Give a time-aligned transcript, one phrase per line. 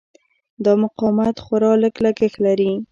[0.63, 2.71] دا مقاومت خورا لږ لګښت لري.